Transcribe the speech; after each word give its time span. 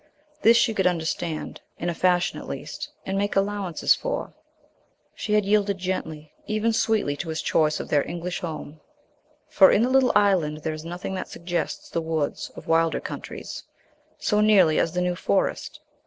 This 0.41 0.57
she 0.57 0.73
could 0.73 0.87
understand, 0.87 1.61
in 1.77 1.87
a 1.87 1.93
fashion 1.93 2.39
at 2.39 2.47
least, 2.47 2.89
and 3.05 3.19
make 3.19 3.35
allowances 3.35 3.93
for. 3.93 4.33
She 5.13 5.33
had 5.33 5.45
yielded 5.45 5.77
gently, 5.77 6.33
even 6.47 6.73
sweetly, 6.73 7.15
to 7.17 7.29
his 7.29 7.39
choice 7.39 7.79
of 7.79 7.89
their 7.89 8.01
English 8.07 8.39
home; 8.39 8.79
for 9.47 9.69
in 9.71 9.83
the 9.83 9.89
little 9.91 10.11
island 10.15 10.63
there 10.63 10.73
is 10.73 10.83
nothing 10.83 11.13
that 11.13 11.27
suggests 11.27 11.87
the 11.87 12.01
woods 12.01 12.49
of 12.55 12.65
wilder 12.65 12.99
countries 12.99 13.63
so 14.17 14.41
nearly 14.41 14.79
as 14.79 14.93
the 14.93 15.01
New 15.01 15.15
Forest. 15.15 15.81